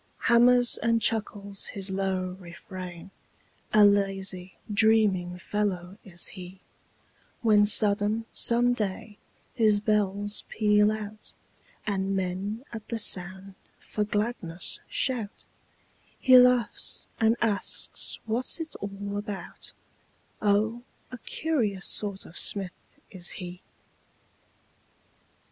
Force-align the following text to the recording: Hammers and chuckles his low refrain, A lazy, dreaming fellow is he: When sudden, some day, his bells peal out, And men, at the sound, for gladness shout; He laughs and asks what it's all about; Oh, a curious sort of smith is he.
Hammers 0.21 0.79
and 0.79 0.99
chuckles 0.99 1.67
his 1.67 1.91
low 1.91 2.31
refrain, 2.39 3.11
A 3.71 3.85
lazy, 3.85 4.57
dreaming 4.73 5.37
fellow 5.37 5.95
is 6.03 6.29
he: 6.29 6.59
When 7.43 7.67
sudden, 7.67 8.25
some 8.33 8.73
day, 8.73 9.19
his 9.53 9.79
bells 9.79 10.43
peal 10.49 10.91
out, 10.91 11.33
And 11.85 12.15
men, 12.15 12.65
at 12.73 12.87
the 12.89 12.97
sound, 12.97 13.53
for 13.79 14.03
gladness 14.03 14.79
shout; 14.89 15.45
He 16.19 16.35
laughs 16.35 17.05
and 17.19 17.35
asks 17.39 18.17
what 18.25 18.57
it's 18.59 18.75
all 18.77 19.17
about; 19.17 19.71
Oh, 20.41 20.81
a 21.11 21.19
curious 21.19 21.85
sort 21.85 22.25
of 22.25 22.39
smith 22.39 22.71
is 23.11 23.33
he. 23.37 23.61